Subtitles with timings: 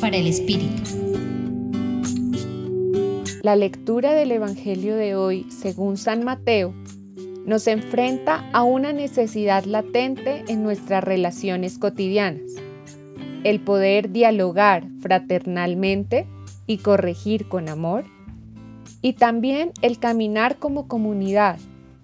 [0.00, 0.82] Para el Espíritu.
[3.44, 6.74] La lectura del Evangelio de hoy, según San Mateo,
[7.46, 12.50] nos enfrenta a una necesidad latente en nuestras relaciones cotidianas,
[13.44, 16.26] el poder dialogar fraternalmente
[16.66, 18.02] y corregir con amor,
[19.02, 21.60] y también el caminar como comunidad,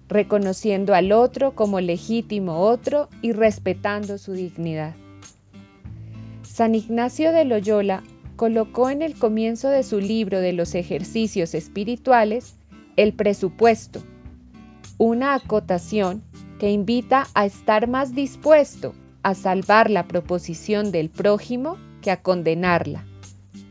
[0.07, 4.95] reconociendo al otro como legítimo otro y respetando su dignidad.
[6.53, 8.03] San Ignacio de Loyola
[8.35, 12.55] colocó en el comienzo de su libro de los ejercicios espirituales
[12.97, 14.03] el presupuesto,
[14.97, 16.21] una acotación
[16.59, 18.93] que invita a estar más dispuesto
[19.23, 23.05] a salvar la proposición del prójimo que a condenarla,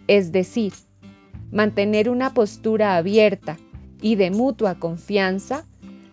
[0.06, 0.72] es decir,
[1.52, 3.58] mantener una postura abierta
[4.00, 5.66] y de mutua confianza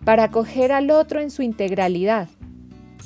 [0.04, 2.28] para acoger al otro en su integralidad,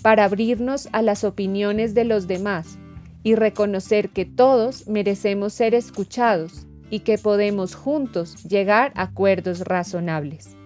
[0.02, 2.80] para abrirnos a las opiniones de los demás
[3.22, 10.56] y reconocer que todos merecemos ser escuchados y que podemos juntos llegar a acuerdos razonables.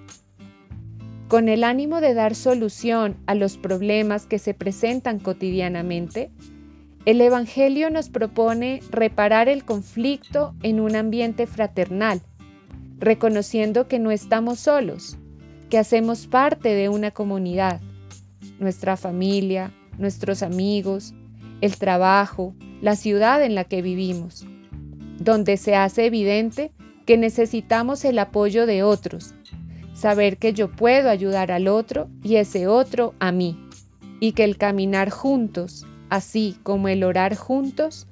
[1.28, 6.30] Con el ánimo de dar solución a los problemas que se presentan cotidianamente,
[7.04, 12.20] el Evangelio nos propone reparar el conflicto en un ambiente fraternal,
[12.98, 15.16] reconociendo que no estamos solos,
[15.70, 17.80] que hacemos parte de una comunidad,
[18.58, 21.14] nuestra familia, nuestros amigos,
[21.60, 24.46] el trabajo, la ciudad en la que vivimos,
[25.18, 26.72] donde se hace evidente
[27.06, 29.34] que necesitamos el apoyo de otros,
[29.94, 33.58] saber que yo puedo ayudar al otro y ese otro a mí,
[34.20, 38.06] y que el caminar juntos, así como el orar juntos,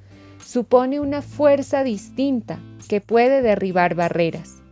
[0.45, 4.63] supone una fuerza distinta que puede derribar barreras.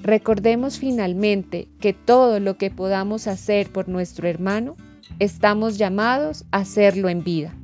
[0.00, 4.76] Recordemos finalmente que todo lo que podamos hacer por nuestro hermano,
[5.18, 7.54] estamos llamados a hacerlo en vida.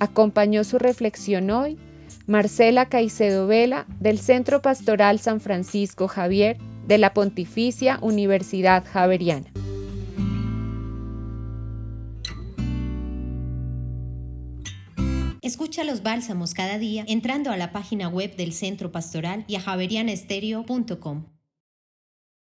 [0.00, 1.78] Acompañó su reflexión hoy
[2.26, 6.56] Marcela Caicedo Vela del Centro Pastoral San Francisco Javier
[6.86, 9.46] de la Pontificia Universidad Javeriana.
[15.42, 19.60] Escucha los bálsamos cada día entrando a la página web del Centro Pastoral y a
[19.60, 21.24] javerianestereo.com.